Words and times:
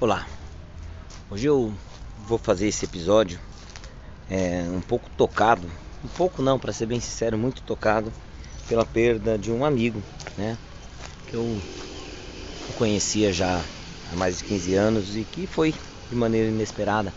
Olá, 0.00 0.28
hoje 1.28 1.48
eu 1.48 1.74
vou 2.28 2.38
fazer 2.38 2.68
esse 2.68 2.84
episódio 2.84 3.36
é, 4.30 4.62
um 4.70 4.80
pouco 4.80 5.10
tocado, 5.16 5.68
um 6.04 6.08
pouco 6.10 6.40
não, 6.40 6.56
para 6.56 6.72
ser 6.72 6.86
bem 6.86 7.00
sincero, 7.00 7.36
muito 7.36 7.60
tocado 7.62 8.12
pela 8.68 8.86
perda 8.86 9.36
de 9.36 9.50
um 9.50 9.64
amigo, 9.64 10.00
né? 10.36 10.56
Que 11.26 11.34
eu 11.34 11.60
conhecia 12.76 13.32
já 13.32 13.60
há 14.12 14.14
mais 14.14 14.38
de 14.38 14.44
15 14.44 14.76
anos 14.76 15.16
e 15.16 15.24
que 15.24 15.48
foi 15.48 15.74
de 16.08 16.14
maneira 16.14 16.48
inesperada. 16.48 17.12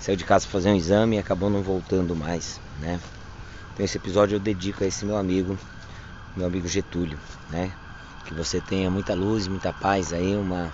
Saiu 0.00 0.16
de 0.16 0.24
casa 0.24 0.46
fazer 0.46 0.70
um 0.70 0.76
exame 0.76 1.16
e 1.16 1.18
acabou 1.18 1.50
não 1.50 1.60
voltando 1.60 2.16
mais, 2.16 2.58
né? 2.80 2.98
Então 3.74 3.84
esse 3.84 3.98
episódio 3.98 4.36
eu 4.36 4.40
dedico 4.40 4.82
a 4.82 4.86
esse 4.86 5.04
meu 5.04 5.18
amigo, 5.18 5.58
meu 6.34 6.46
amigo 6.46 6.66
Getúlio, 6.66 7.18
né? 7.50 7.74
Que 8.24 8.32
você 8.32 8.58
tenha 8.58 8.90
muita 8.90 9.12
luz, 9.12 9.46
muita 9.46 9.70
paz 9.70 10.14
aí, 10.14 10.34
uma 10.34 10.72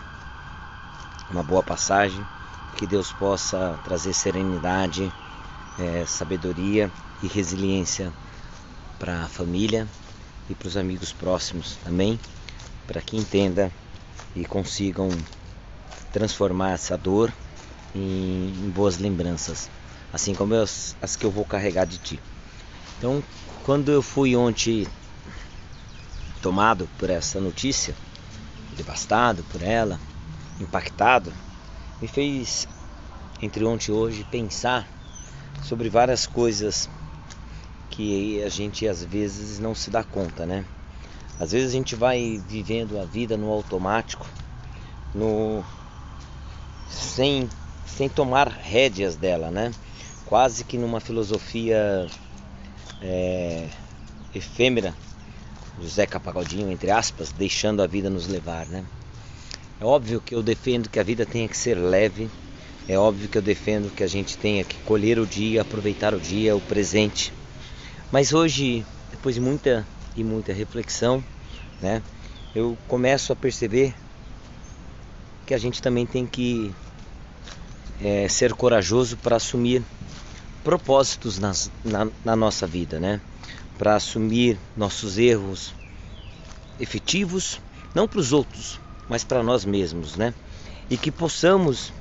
uma 1.32 1.42
boa 1.42 1.62
passagem, 1.62 2.26
que 2.76 2.86
Deus 2.86 3.10
possa 3.10 3.78
trazer 3.82 4.12
serenidade, 4.12 5.10
é, 5.78 6.04
sabedoria 6.04 6.92
e 7.22 7.26
resiliência 7.26 8.12
para 8.98 9.24
a 9.24 9.28
família 9.28 9.88
e 10.50 10.54
para 10.54 10.68
os 10.68 10.76
amigos 10.76 11.10
próximos 11.10 11.76
também, 11.82 12.20
para 12.86 13.00
que 13.00 13.16
entenda 13.16 13.72
e 14.36 14.44
consigam 14.44 15.08
transformar 16.12 16.72
essa 16.72 16.98
dor 16.98 17.32
em, 17.94 18.48
em 18.48 18.70
boas 18.70 18.98
lembranças, 18.98 19.70
assim 20.12 20.34
como 20.34 20.54
as, 20.54 20.94
as 21.00 21.16
que 21.16 21.24
eu 21.24 21.30
vou 21.30 21.46
carregar 21.46 21.86
de 21.86 21.96
ti. 21.96 22.20
Então, 22.98 23.22
quando 23.64 23.90
eu 23.90 24.02
fui 24.02 24.36
ontem 24.36 24.86
tomado 26.42 26.88
por 26.98 27.08
essa 27.08 27.40
notícia, 27.40 27.94
devastado 28.76 29.42
por 29.44 29.62
ela, 29.62 29.98
impactado, 30.62 31.32
me 32.00 32.08
fez, 32.08 32.66
entre 33.40 33.64
ontem 33.64 33.90
e 33.90 33.94
hoje, 33.94 34.24
pensar 34.24 34.88
sobre 35.62 35.88
várias 35.88 36.26
coisas 36.26 36.88
que 37.90 38.42
a 38.42 38.48
gente 38.48 38.88
às 38.88 39.04
vezes 39.04 39.58
não 39.58 39.74
se 39.74 39.90
dá 39.90 40.02
conta, 40.02 40.46
né? 40.46 40.64
Às 41.38 41.52
vezes 41.52 41.70
a 41.70 41.72
gente 41.72 41.94
vai 41.94 42.40
vivendo 42.46 42.98
a 42.98 43.04
vida 43.04 43.36
no 43.36 43.50
automático, 43.50 44.26
no 45.14 45.64
sem 46.88 47.48
sem 47.84 48.08
tomar 48.08 48.48
rédeas 48.48 49.16
dela, 49.16 49.50
né? 49.50 49.72
Quase 50.24 50.64
que 50.64 50.78
numa 50.78 51.00
filosofia 51.00 52.06
é, 53.02 53.68
efêmera, 54.34 54.94
José 55.78 56.06
Capagodinho, 56.06 56.70
entre 56.70 56.90
aspas, 56.90 57.30
deixando 57.32 57.82
a 57.82 57.86
vida 57.86 58.08
nos 58.08 58.26
levar, 58.26 58.66
né? 58.66 58.84
É 59.82 59.84
óbvio 59.84 60.20
que 60.20 60.32
eu 60.32 60.44
defendo 60.44 60.88
que 60.88 61.00
a 61.00 61.02
vida 61.02 61.26
tenha 61.26 61.48
que 61.48 61.56
ser 61.56 61.74
leve. 61.74 62.30
É 62.86 62.96
óbvio 62.96 63.28
que 63.28 63.36
eu 63.36 63.42
defendo 63.42 63.90
que 63.90 64.04
a 64.04 64.06
gente 64.06 64.38
tenha 64.38 64.62
que 64.62 64.76
colher 64.82 65.18
o 65.18 65.26
dia, 65.26 65.62
aproveitar 65.62 66.14
o 66.14 66.20
dia, 66.20 66.54
o 66.54 66.60
presente. 66.60 67.32
Mas 68.12 68.32
hoje, 68.32 68.86
depois 69.10 69.34
de 69.34 69.40
muita 69.40 69.84
e 70.14 70.22
muita 70.22 70.52
reflexão, 70.52 71.24
né, 71.80 72.00
eu 72.54 72.78
começo 72.86 73.32
a 73.32 73.36
perceber 73.36 73.92
que 75.44 75.52
a 75.52 75.58
gente 75.58 75.82
também 75.82 76.06
tem 76.06 76.28
que 76.28 76.72
é, 78.00 78.28
ser 78.28 78.54
corajoso 78.54 79.16
para 79.16 79.34
assumir 79.34 79.82
propósitos 80.62 81.40
nas, 81.40 81.72
na, 81.84 82.06
na 82.24 82.36
nossa 82.36 82.68
vida, 82.68 83.00
né? 83.00 83.20
Para 83.76 83.96
assumir 83.96 84.56
nossos 84.76 85.18
erros 85.18 85.74
efetivos, 86.78 87.60
não 87.92 88.06
para 88.06 88.20
os 88.20 88.32
outros, 88.32 88.78
mas 89.12 89.24
para 89.24 89.42
nós 89.42 89.66
mesmos, 89.66 90.16
né? 90.16 90.32
E 90.88 90.96
que 90.96 91.10
possamos, 91.10 91.92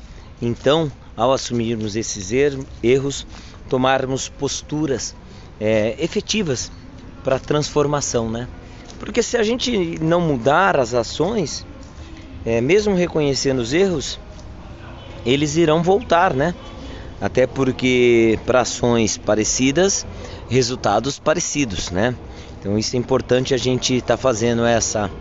então, 0.41 0.89
ao 1.17 1.33
assumirmos 1.33 1.97
esses 1.97 2.31
er 2.31 2.57
erros, 2.81 3.27
tomarmos 3.67 4.29
posturas 4.29 5.13
é, 5.59 5.93
efetivas 5.99 6.71
para 7.21 7.35
a 7.35 7.39
transformação, 7.39 8.31
né? 8.31 8.47
Porque 8.97 9.21
se 9.21 9.35
a 9.35 9.43
gente 9.43 9.99
não 10.01 10.21
mudar 10.21 10.79
as 10.79 10.93
ações, 10.93 11.65
é, 12.45 12.61
mesmo 12.61 12.95
reconhecendo 12.95 13.59
os 13.59 13.73
erros, 13.73 14.17
eles 15.25 15.57
irão 15.57 15.83
voltar, 15.83 16.33
né? 16.33 16.55
Até 17.19 17.45
porque 17.45 18.39
para 18.45 18.61
ações 18.61 19.17
parecidas, 19.17 20.07
resultados 20.49 21.19
parecidos, 21.19 21.91
né? 21.91 22.15
Então 22.57 22.79
isso 22.79 22.95
é 22.95 22.99
importante 22.99 23.53
a 23.53 23.57
gente 23.57 23.95
estar 23.95 24.15
tá 24.15 24.17
fazendo 24.17 24.63
essa 24.63 25.11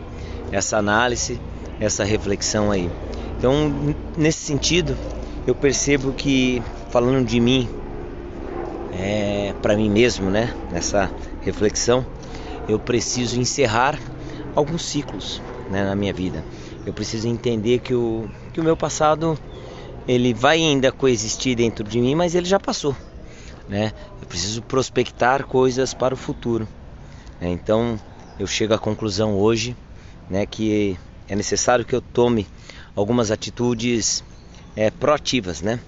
essa 0.53 0.77
análise 0.77 1.41
essa 1.81 2.05
reflexão 2.05 2.71
aí. 2.71 2.91
Então, 3.39 3.73
nesse 4.17 4.41
sentido, 4.41 4.97
eu 5.47 5.55
percebo 5.55 6.13
que 6.13 6.63
falando 6.91 7.27
de 7.27 7.41
mim, 7.41 7.69
é, 8.93 9.55
para 9.63 9.75
mim 9.75 9.89
mesmo, 9.89 10.31
né, 10.31 10.55
nessa 10.71 11.11
reflexão, 11.41 12.05
eu 12.69 12.79
preciso 12.79 13.41
encerrar 13.41 13.99
alguns 14.55 14.85
ciclos 14.85 15.41
né, 15.71 15.83
na 15.83 15.97
minha 15.97 16.13
vida. 16.13 16.45
Eu 16.85 16.93
preciso 16.93 17.27
entender 17.27 17.79
que 17.79 17.95
o, 17.95 18.29
que 18.53 18.61
o 18.61 18.65
meu 18.65 18.77
passado 18.77 19.39
ele 20.07 20.35
vai 20.35 20.59
ainda 20.59 20.93
coexistir 20.93 21.57
dentro 21.57 21.85
de 21.85 22.01
mim, 22.01 22.15
mas 22.15 22.35
ele 22.35 22.47
já 22.47 22.59
passou. 22.61 22.95
Né? 23.69 23.93
Eu 24.21 24.27
preciso 24.27 24.63
prospectar 24.63 25.47
coisas 25.47 25.95
para 25.95 26.13
o 26.13 26.17
futuro. 26.17 26.67
Né? 27.41 27.51
Então 27.51 27.99
eu 28.39 28.47
chego 28.47 28.75
à 28.75 28.79
conclusão 28.79 29.35
hoje 29.39 29.77
né, 30.29 30.45
que 30.47 30.99
é 31.31 31.37
necessário 31.37 31.85
que 31.85 31.95
eu 31.95 32.01
tome 32.01 32.45
algumas 32.95 33.31
atitudes 33.31 34.25
é, 34.75 34.91
proativas, 34.91 35.63
né? 35.63 35.79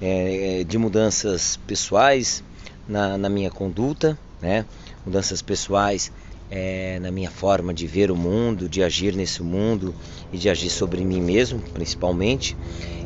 É, 0.00 0.64
de 0.66 0.78
mudanças 0.78 1.58
pessoais 1.66 2.44
na, 2.88 3.18
na, 3.18 3.28
minha 3.28 3.50
conduta, 3.50 4.16
né? 4.40 4.64
Mudanças 5.04 5.42
pessoais 5.42 6.12
é, 6.48 7.00
na 7.00 7.10
minha 7.10 7.30
forma 7.30 7.74
de 7.74 7.84
ver 7.84 8.12
o 8.12 8.16
mundo, 8.16 8.68
de 8.68 8.80
agir 8.80 9.16
nesse 9.16 9.42
mundo 9.42 9.92
e 10.32 10.38
de 10.38 10.48
agir 10.48 10.70
sobre 10.70 11.04
mim 11.04 11.20
mesmo, 11.20 11.58
principalmente, 11.58 12.56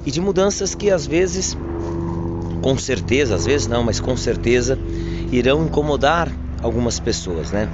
e 0.05 0.11
de 0.11 0.21
mudanças 0.21 0.75
que 0.75 0.91
às 0.91 1.07
vezes, 1.07 1.57
com 2.61 2.77
certeza, 2.77 3.35
às 3.35 3.47
vezes 3.47 3.67
não, 3.67 3.83
mas 3.83 4.01
com 4.01 4.19
certeza, 4.19 4.79
irão 5.33 5.65
incomodar 5.65 6.31
algumas 6.63 7.01
pessoas, 7.01 7.51
né? 7.53 7.71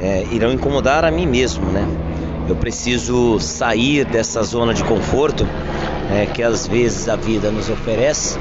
É, 0.00 0.26
irão 0.32 0.52
incomodar 0.52 1.04
a 1.04 1.12
mim 1.12 1.26
mesmo, 1.26 1.64
né? 1.66 2.15
Eu 2.48 2.54
preciso 2.54 3.40
sair 3.40 4.04
dessa 4.04 4.40
zona 4.44 4.72
de 4.72 4.84
conforto 4.84 5.44
é, 6.12 6.26
que 6.26 6.44
às 6.44 6.64
vezes 6.64 7.08
a 7.08 7.16
vida 7.16 7.50
nos 7.50 7.68
oferece 7.68 8.38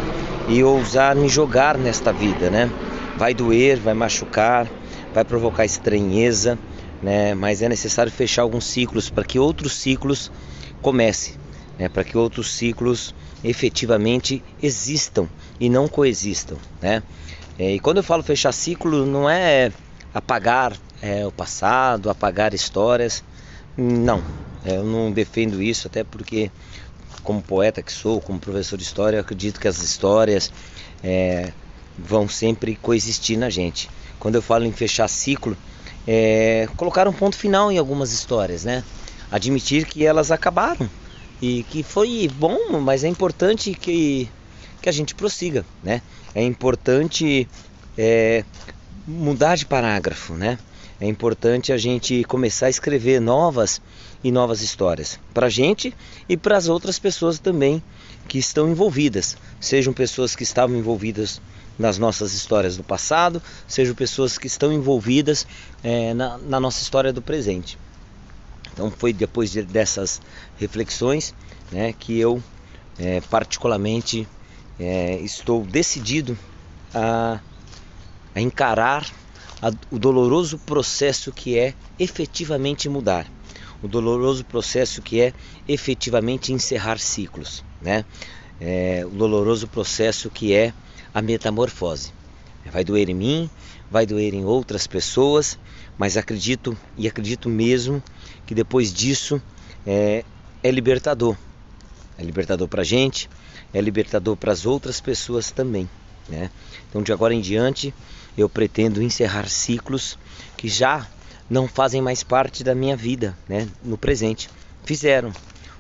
e 0.48 0.64
ousar 0.64 1.16
me 1.16 1.28
jogar 1.28 1.76
nesta 1.76 2.14
vida, 2.14 2.52
né? 2.52 2.70
Vai 3.18 3.34
doer, 3.34 3.80
vai 3.80 3.96
machucar, 3.96 4.68
vai 5.12 5.26
provocar 5.26 5.66
estranheza, 5.66 6.60
né? 7.02 7.34
Mas 7.34 7.64
é 7.64 7.70
necessário 7.70 8.12
fechar 8.12 8.44
alguns 8.44 8.66
ciclos 8.66 9.10
para 9.10 9.24
que 9.24 9.40
outros 9.40 9.74
ciclos 9.74 10.32
comecem, 10.84 11.34
né? 11.80 11.90
Para 11.90 12.04
que 12.04 12.16
outros 12.16 12.54
ciclos 12.54 13.16
efetivamente 13.44 14.44
existam 14.62 15.28
e 15.60 15.68
não 15.68 15.88
coexistam, 15.88 16.58
né? 16.80 17.02
É, 17.58 17.74
e 17.74 17.80
quando 17.80 17.98
eu 17.98 18.04
falo 18.04 18.22
fechar 18.22 18.52
ciclo, 18.52 19.04
não 19.04 19.28
é 19.28 19.72
apagar 20.14 20.74
é, 21.02 21.26
o 21.26 21.32
passado, 21.32 22.10
apagar 22.10 22.54
histórias, 22.54 23.24
não, 23.78 24.24
eu 24.66 24.84
não 24.84 25.12
defendo 25.12 25.62
isso, 25.62 25.88
até 25.88 26.04
porque, 26.04 26.50
como 27.24 27.42
poeta 27.42 27.82
que 27.82 27.92
sou, 27.92 28.22
como 28.22 28.40
professor 28.40 28.78
de 28.78 28.84
história, 28.84 29.20
acredito 29.20 29.60
que 29.60 29.68
as 29.68 29.82
histórias 29.82 30.52
é, 31.04 31.52
vão 31.98 32.28
sempre 32.28 32.76
coexistir 32.76 33.38
na 33.38 33.50
gente. 33.50 33.90
Quando 34.20 34.36
eu 34.36 34.42
falo 34.42 34.66
em 34.66 34.72
fechar 34.72 35.08
ciclo, 35.08 35.58
é, 36.08 36.68
colocar 36.78 37.08
um 37.08 37.14
ponto 37.14 37.36
final 37.36 37.72
em 37.72 37.78
algumas 37.78 38.12
histórias, 38.12 38.64
né? 38.64 38.84
Admitir 39.32 39.86
que 39.86 40.06
elas 40.06 40.32
acabaram 40.32 40.90
e 41.42 41.64
que 41.64 41.84
foi 41.84 42.30
bom, 42.34 42.80
mas 42.80 43.04
é 43.04 43.08
importante 43.08 43.74
que, 43.74 44.30
que 44.82 44.90
a 44.90 44.92
gente 44.92 45.16
prossiga, 45.16 45.66
né? 45.84 46.02
É 46.34 46.44
importante 46.44 47.48
é, 47.98 48.44
mudar 49.08 49.56
de 49.56 49.66
parágrafo, 49.66 50.34
né? 50.34 50.58
É 51.00 51.08
importante 51.08 51.74
a 51.74 51.78
gente 51.78 52.24
começar 52.24 52.68
a 52.68 52.70
escrever 52.70 53.20
novas 53.20 53.82
e 54.24 54.32
novas 54.32 54.62
histórias 54.62 55.20
para 55.34 55.48
a 55.48 55.50
gente 55.50 55.94
e 56.28 56.38
para 56.38 56.58
as 56.58 56.68
outras 56.68 56.98
pessoas 56.98 57.38
também 57.38 57.84
que 58.28 58.38
estão 58.38 58.70
envolvidas, 58.70 59.38
sejam 59.60 59.94
pessoas 59.94 60.36
que 60.36 60.44
estavam 60.44 60.76
envolvidas 60.76 61.42
nas 61.78 61.98
nossas 61.98 62.34
histórias 62.34 62.78
do 62.78 62.84
passado, 62.84 63.42
sejam 63.68 63.94
pessoas 63.94 64.38
que 64.38 64.48
estão 64.48 64.72
envolvidas 64.72 65.46
é, 65.84 66.14
na, 66.14 66.38
na, 66.38 66.60
nossa 66.60 66.82
história 66.82 67.12
do 67.12 67.22
presente. 67.22 67.78
Então 68.74 68.90
foi 68.90 69.12
depois 69.12 69.52
de, 69.52 69.62
dessas 69.62 70.22
reflexões 70.58 71.34
né, 71.72 71.94
que 71.94 72.18
eu 72.18 72.42
é, 72.98 73.20
particularmente 73.22 74.26
é, 74.80 75.18
estou 75.18 75.66
decidido 75.66 76.38
a, 76.94 77.40
a 78.34 78.42
encarar 78.42 79.06
o 79.92 79.98
doloroso 79.98 80.58
processo 80.60 81.32
que 81.32 81.58
é 81.58 81.74
efetivamente 81.98 82.90
mudar, 82.90 83.26
o 83.82 83.88
doloroso 83.88 84.44
processo 84.44 85.02
que 85.02 85.22
é 85.22 85.34
efetivamente 85.68 86.52
encerrar 86.54 87.00
ciclos. 87.00 87.64
né? 87.82 88.06
É, 88.60 89.04
o 89.06 89.10
doloroso 89.10 89.68
processo 89.68 90.30
que 90.30 90.54
é 90.54 90.74
a 91.14 91.22
metamorfose. 91.22 92.14
Vai 92.72 92.84
doer 92.84 93.10
em 93.10 93.14
mim, 93.14 93.50
vai 93.92 94.06
doer 94.06 94.34
em 94.34 94.44
outras 94.44 94.88
pessoas, 94.88 95.60
mas 95.98 96.18
acredito 96.18 96.76
e 96.98 97.08
acredito 97.08 97.48
mesmo 97.48 98.02
que 98.46 98.56
depois 98.56 98.94
disso 98.94 99.42
é, 99.86 100.24
é 100.64 100.72
libertador. 100.72 101.36
É 102.18 102.24
libertador 102.24 102.68
para 102.68 102.82
a 102.82 102.86
gente, 102.86 103.30
é 103.74 103.82
libertador 103.82 104.36
para 104.36 104.52
as 104.52 104.66
outras 104.66 105.00
pessoas 105.00 105.52
também. 105.52 105.88
Né? 106.28 106.50
Então, 106.90 107.04
de 107.04 107.12
agora 107.12 107.34
em 107.34 107.42
diante, 107.42 107.94
eu 108.38 108.50
pretendo 108.50 109.02
encerrar 109.02 109.48
ciclos 109.48 110.18
que 110.58 110.68
já 110.68 111.08
não 111.50 111.68
fazem 111.68 112.02
mais 112.02 112.24
parte 112.24 112.64
da 112.64 112.76
minha 112.76 112.96
vida 112.96 113.38
né? 113.48 113.68
no 113.84 113.98
presente. 113.98 114.50
Fizeram, 114.84 115.32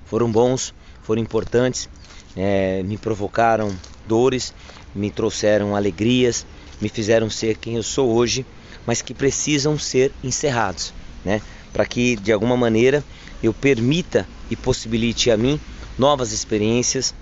foram 0.05 0.31
bons, 0.31 0.73
foram 1.03 1.21
importantes, 1.21 1.89
é, 2.35 2.83
me 2.83 2.97
provocaram 2.97 3.75
dores, 4.07 4.53
me 4.93 5.09
trouxeram 5.11 5.75
alegrias, 5.75 6.45
me 6.81 6.89
fizeram 6.89 7.29
ser 7.29 7.57
quem 7.57 7.75
eu 7.75 7.83
sou 7.83 8.11
hoje, 8.11 8.45
mas 8.85 9.01
que 9.01 9.13
precisam 9.13 9.77
ser 9.77 10.11
encerrados, 10.23 10.93
né? 11.23 11.41
Para 11.73 11.85
que 11.85 12.15
de 12.15 12.31
alguma 12.31 12.55
maneira 12.55 13.03
eu 13.41 13.53
permita 13.53 14.27
e 14.49 14.55
possibilite 14.55 15.31
a 15.31 15.37
mim 15.37 15.59
novas 15.97 16.31
experiências, 16.31 17.13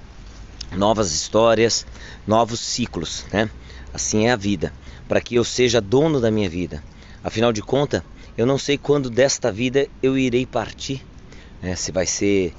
novas 0.71 1.13
histórias, 1.13 1.85
novos 2.27 2.59
ciclos, 2.59 3.25
né? 3.31 3.50
Assim 3.94 4.27
é 4.27 4.31
a 4.31 4.35
vida, 4.35 4.74
para 5.08 5.22
que 5.22 5.36
eu 5.36 5.44
seja 5.44 5.82
dono 5.82 6.20
da 6.20 6.32
minha 6.32 6.50
vida. 6.50 6.84
Afinal 7.24 7.54
de 7.54 7.62
contas, 7.62 8.02
eu 8.38 8.46
não 8.46 8.58
sei 8.58 8.78
quando 8.78 9.10
desta 9.10 9.52
vida 9.52 9.88
eu 10.02 10.18
irei 10.18 10.46
partir, 10.46 11.02
né? 11.62 11.76
se 11.76 11.92
vai 11.92 12.06
ser 12.06 12.54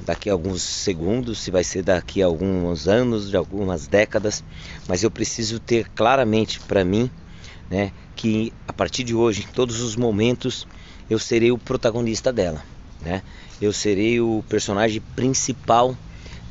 daqui 0.00 0.30
a 0.30 0.32
alguns 0.32 0.62
segundos, 0.62 1.40
se 1.40 1.50
vai 1.50 1.62
ser 1.62 1.82
daqui 1.82 2.22
a 2.22 2.26
alguns 2.26 2.88
anos, 2.88 3.30
de 3.30 3.36
algumas 3.36 3.86
décadas, 3.86 4.42
mas 4.88 5.02
eu 5.02 5.10
preciso 5.10 5.60
ter 5.60 5.88
claramente 5.90 6.60
para 6.60 6.84
mim, 6.84 7.10
né, 7.68 7.92
que 8.16 8.52
a 8.66 8.72
partir 8.72 9.04
de 9.04 9.14
hoje, 9.14 9.42
em 9.42 9.52
todos 9.52 9.80
os 9.80 9.94
momentos, 9.96 10.66
eu 11.08 11.18
serei 11.18 11.52
o 11.52 11.58
protagonista 11.58 12.32
dela, 12.32 12.62
né? 13.00 13.22
Eu 13.60 13.72
serei 13.72 14.20
o 14.20 14.44
personagem 14.48 15.00
principal 15.14 15.96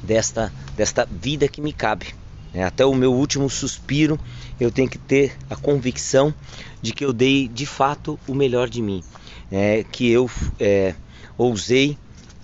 desta 0.01 0.53
desta 0.75 1.05
vida 1.05 1.47
que 1.47 1.61
me 1.61 1.73
cabe. 1.73 2.18
Né? 2.53 2.63
Até 2.63 2.85
o 2.85 2.93
meu 2.93 3.13
último 3.13 3.49
suspiro, 3.49 4.19
eu 4.59 4.71
tenho 4.71 4.89
que 4.89 4.97
ter 4.97 5.35
a 5.49 5.55
convicção 5.55 6.33
de 6.81 6.93
que 6.93 7.03
eu 7.03 7.13
dei 7.13 7.47
de 7.47 7.65
fato 7.65 8.19
o 8.27 8.33
melhor 8.33 8.69
de 8.69 8.81
mim, 8.81 9.03
é, 9.51 9.83
que 9.83 10.09
eu 10.09 10.29
é, 10.59 10.93
ousei 11.37 11.97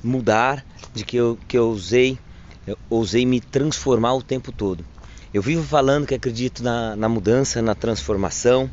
mudar, 0.04 0.66
de 0.94 1.04
que 1.04 1.18
eu, 1.18 1.38
que 1.48 1.58
eu 1.58 1.68
ousei, 1.68 2.18
eu 2.66 2.78
ousei 2.90 3.26
me 3.26 3.42
transformar 3.42 4.14
o 4.14 4.22
tempo 4.22 4.52
todo. 4.52 4.86
Eu 5.34 5.42
vivo 5.42 5.64
falando 5.64 6.08
que 6.08 6.16
acredito 6.16 6.64
na, 6.64 6.96
na 6.96 7.10
mudança, 7.10 7.62
na 7.62 7.76
transformação 7.76 8.72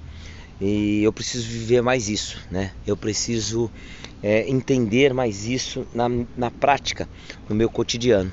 e 0.60 1.02
eu 1.02 1.12
preciso 1.12 1.48
viver 1.48 1.82
mais 1.82 2.08
isso, 2.08 2.38
né? 2.48 2.70
Eu 2.86 2.96
preciso 2.96 3.68
é, 4.22 4.48
entender 4.48 5.12
mais 5.12 5.44
isso 5.44 5.84
na, 5.92 6.08
na 6.36 6.52
prática, 6.52 7.08
no 7.48 7.56
meu 7.56 7.68
cotidiano. 7.68 8.30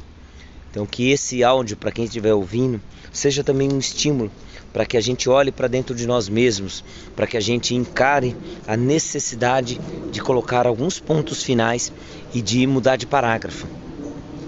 Então 0.69 0.85
que 0.85 1.11
esse 1.11 1.43
áudio 1.43 1.77
para 1.77 1.91
quem 1.91 2.05
estiver 2.05 2.33
ouvindo 2.33 2.81
seja 3.11 3.43
também 3.43 3.71
um 3.71 3.79
estímulo 3.79 4.31
para 4.71 4.85
que 4.85 4.97
a 4.97 5.01
gente 5.01 5.27
olhe 5.29 5.51
para 5.51 5.67
dentro 5.67 5.95
de 5.95 6.05
nós 6.05 6.29
mesmos, 6.29 6.83
para 7.15 7.25
que 7.25 7.35
a 7.35 7.39
gente 7.39 7.73
encare 7.73 8.35
a 8.67 8.77
necessidade 8.77 9.79
de 10.11 10.21
colocar 10.21 10.67
alguns 10.67 10.99
pontos 10.99 11.43
finais 11.43 11.91
e 12.33 12.41
de 12.41 12.67
mudar 12.67 12.95
de 12.95 13.07
parágrafo, 13.07 13.67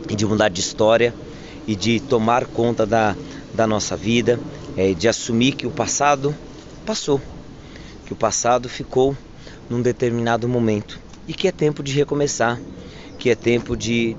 e 0.09 0.15
de 0.15 0.25
mudar 0.25 0.49
de 0.49 0.59
história 0.59 1.13
e 1.67 1.75
de 1.75 1.99
tomar 1.99 2.45
conta 2.45 2.85
da, 2.85 3.15
da 3.53 3.65
nossa 3.65 3.95
vida, 3.95 4.39
é, 4.77 4.93
de 4.93 5.07
assumir 5.07 5.53
que 5.53 5.65
o 5.65 5.71
passado 5.71 6.35
passou, 6.85 7.19
que 8.05 8.13
o 8.13 8.15
passado 8.15 8.69
ficou 8.69 9.15
num 9.69 9.81
determinado 9.81 10.47
momento 10.47 10.99
e 11.27 11.33
que 11.33 11.47
é 11.47 11.51
tempo 11.51 11.81
de 11.81 11.93
recomeçar, 11.93 12.59
que 13.17 13.29
é 13.29 13.35
tempo 13.35 13.75
de 13.75 14.15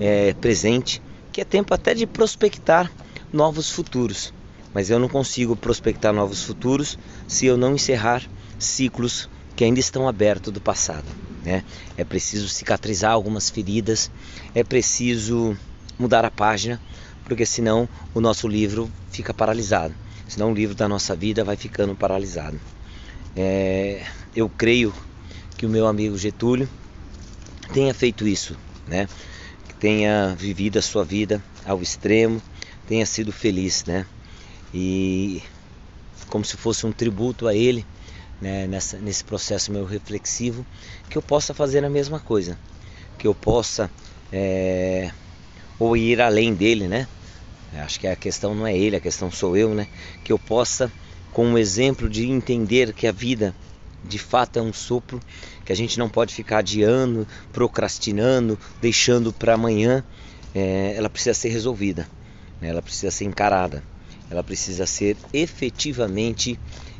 é, 0.00 0.32
presente, 0.34 1.00
que 1.34 1.40
é 1.40 1.44
tempo 1.44 1.74
até 1.74 1.92
de 1.94 2.06
prospectar 2.06 2.88
novos 3.32 3.68
futuros. 3.68 4.32
Mas 4.72 4.88
eu 4.88 5.00
não 5.00 5.08
consigo 5.08 5.56
prospectar 5.56 6.12
novos 6.12 6.44
futuros 6.44 6.96
se 7.26 7.44
eu 7.44 7.56
não 7.56 7.74
encerrar 7.74 8.22
ciclos 8.56 9.28
que 9.56 9.64
ainda 9.64 9.80
estão 9.80 10.06
abertos 10.06 10.52
do 10.52 10.60
passado. 10.60 11.04
Né? 11.42 11.64
É 11.98 12.04
preciso 12.04 12.48
cicatrizar 12.48 13.10
algumas 13.10 13.50
feridas, 13.50 14.12
é 14.54 14.62
preciso 14.62 15.58
mudar 15.98 16.24
a 16.24 16.30
página, 16.30 16.80
porque 17.24 17.44
senão 17.44 17.88
o 18.14 18.20
nosso 18.20 18.46
livro 18.46 18.88
fica 19.10 19.34
paralisado. 19.34 19.92
Senão 20.28 20.52
o 20.52 20.54
livro 20.54 20.76
da 20.76 20.88
nossa 20.88 21.16
vida 21.16 21.42
vai 21.42 21.56
ficando 21.56 21.96
paralisado. 21.96 22.60
É, 23.34 24.06
eu 24.36 24.48
creio 24.48 24.94
que 25.56 25.66
o 25.66 25.68
meu 25.68 25.88
amigo 25.88 26.16
Getúlio 26.16 26.68
tenha 27.72 27.92
feito 27.92 28.24
isso, 28.24 28.56
né? 28.86 29.08
Tenha 29.84 30.34
vivido 30.34 30.78
a 30.78 30.82
sua 30.82 31.04
vida 31.04 31.44
ao 31.62 31.82
extremo, 31.82 32.40
tenha 32.88 33.04
sido 33.04 33.30
feliz, 33.30 33.84
né? 33.84 34.06
E 34.72 35.42
como 36.30 36.42
se 36.42 36.56
fosse 36.56 36.86
um 36.86 36.90
tributo 36.90 37.46
a 37.46 37.54
ele, 37.54 37.84
né, 38.40 38.66
nessa, 38.66 38.96
nesse 38.96 39.22
processo 39.22 39.70
meu 39.70 39.84
reflexivo, 39.84 40.64
que 41.10 41.18
eu 41.18 41.20
possa 41.20 41.52
fazer 41.52 41.84
a 41.84 41.90
mesma 41.90 42.18
coisa, 42.18 42.58
que 43.18 43.26
eu 43.26 43.34
possa 43.34 43.90
é, 44.32 45.10
ou 45.78 45.94
ir 45.94 46.18
além 46.18 46.54
dele, 46.54 46.88
né? 46.88 47.06
Acho 47.74 48.00
que 48.00 48.06
a 48.06 48.16
questão 48.16 48.54
não 48.54 48.66
é 48.66 48.74
ele, 48.74 48.96
a 48.96 49.00
questão 49.00 49.30
sou 49.30 49.54
eu, 49.54 49.74
né? 49.74 49.86
Que 50.24 50.32
eu 50.32 50.38
possa, 50.38 50.90
com 51.30 51.44
um 51.44 51.58
exemplo 51.58 52.08
de 52.08 52.26
entender 52.26 52.94
que 52.94 53.06
a 53.06 53.12
vida 53.12 53.54
de 54.06 54.18
fato 54.18 54.58
é 54.58 54.62
um 54.62 54.72
sopro, 54.72 55.20
que 55.64 55.72
a 55.72 55.76
gente 55.76 55.98
não 55.98 56.08
pode 56.08 56.34
ficar 56.34 56.58
adiando, 56.58 57.26
procrastinando, 57.52 58.58
deixando 58.80 59.32
para 59.32 59.54
amanhã, 59.54 60.04
é, 60.54 60.94
ela 60.96 61.10
precisa 61.10 61.34
ser 61.34 61.48
resolvida, 61.48 62.08
né? 62.60 62.68
ela 62.68 62.82
precisa 62.82 63.10
ser 63.10 63.24
encarada, 63.24 63.82
ela 64.30 64.42
precisa 64.42 64.86
ser 64.86 65.16
efetivamente 65.32 66.58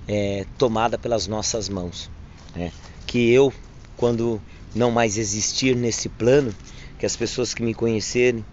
é, 0.09 0.45
tomada 0.59 0.99
pelas 0.99 1.27
nossas 1.27 1.69
mãos. 1.69 2.11
Né? 2.55 2.73
Que 3.07 3.31
eu, 3.31 3.53
quando 3.97 4.41
não 4.75 4.91
mais 4.91 5.17
existir 5.17 5.77
nesse 5.77 6.09
plano, 6.09 6.55
que 6.99 7.07
as 7.07 7.17
pessoas 7.17 7.55
que 7.55 7.63
me 7.63 7.75
conhecerem 7.75 8.45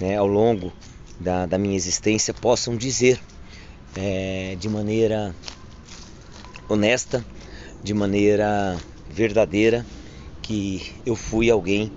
né, 0.00 0.16
ao 0.16 0.26
longo 0.26 0.72
da, 1.18 1.46
da, 1.46 1.58
minha 1.58 1.76
existência 1.76 2.32
possam 2.32 2.76
dizer 2.76 3.20
é, 3.96 4.56
de 4.58 4.68
maneira 4.68 5.34
honesta, 6.68 7.24
de 7.82 7.94
maneira 7.94 8.76
verdadeira, 9.08 9.86
que 10.42 10.82
eu 11.04 11.14
fui 11.14 11.50
alguém 11.50 11.90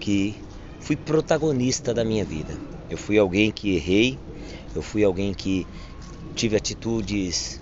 que 0.00 0.34
fui 0.80 0.96
protagonista 0.96 1.94
da 1.94 2.04
minha 2.04 2.24
vida. 2.24 2.58
Eu 2.90 2.98
fui 2.98 3.18
alguém 3.18 3.50
que 3.50 3.74
errei, 3.74 4.18
eu 4.74 4.82
fui 4.82 5.02
alguém 5.02 5.32
que 5.32 5.66
tive 6.34 6.56
atitudes 6.56 7.60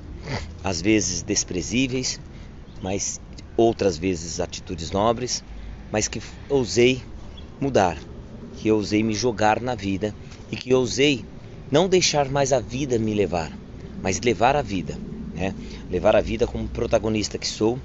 às 0.63 0.81
vezes 0.81 1.23
desprezíveis, 1.23 2.21
mas 2.81 3.21
outras 3.57 3.97
vezes 3.97 4.41
atitudes 4.41 4.91
nobres, 4.91 5.43
mas 5.91 6.09
que 6.09 6.21
ousei 6.49 7.03
mudar, 7.61 8.03
que 8.57 8.71
ousei 8.71 9.03
me 9.03 9.15
jogar 9.15 9.61
na 9.61 9.75
vida 9.75 10.15
e 10.51 10.57
que 10.57 10.75
ousei 10.75 11.25
não 11.71 11.89
deixar 11.89 12.29
mais 12.29 12.53
a 12.53 12.61
vida 12.61 12.99
me 12.99 13.15
levar, 13.15 13.57
mas 14.03 14.21
levar 14.21 14.57
a 14.57 14.63
vida, 14.63 14.99
né? 15.43 15.55
Levar 15.91 16.15
a 16.15 16.21
vida 16.21 16.47
como 16.47 16.69
protagonista 16.69 17.37
que 17.37 17.49
sou, 17.49 17.79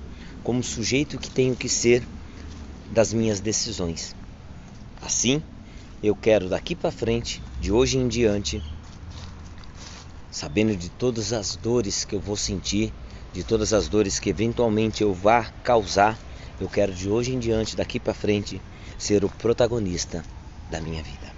como 0.43 0.61
sujeito 0.61 1.17
que 1.17 1.29
tenho 1.29 1.55
que 1.55 1.67
ser 1.67 2.07
das 2.91 3.11
minhas 3.11 3.39
decisões. 3.39 4.15
Assim, 5.01 5.41
eu 6.03 6.15
quero 6.15 6.47
daqui 6.47 6.75
para 6.75 6.91
frente, 6.91 7.41
de 7.59 7.71
hoje 7.71 7.97
em 7.97 8.07
diante, 8.07 8.61
sabendo 10.31 10.75
de 10.75 10.89
todas 10.89 11.33
as 11.33 11.55
dores 11.55 12.05
que 12.05 12.13
eu 12.13 12.19
vou 12.19 12.35
sentir, 12.35 12.93
de 13.33 13.43
todas 13.43 13.73
as 13.73 13.87
dores 13.87 14.19
que 14.19 14.29
eventualmente 14.29 15.01
eu 15.01 15.13
vá 15.13 15.45
causar, 15.63 16.17
eu 16.61 16.69
quero 16.69 16.93
de 16.93 17.09
hoje 17.09 17.33
em 17.33 17.39
diante, 17.39 17.75
daqui 17.75 17.99
para 17.99 18.13
frente, 18.13 18.61
ser 18.99 19.25
o 19.25 19.29
protagonista 19.29 20.23
da 20.69 20.79
minha 20.79 21.01
vida. 21.01 21.36